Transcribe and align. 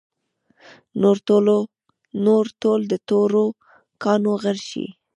نور 2.27 2.45
ټول 2.61 2.79
د 2.91 2.93
تورو 3.07 3.45
کاڼو 4.03 4.33
غر 4.43 4.57
شي. 4.69 4.85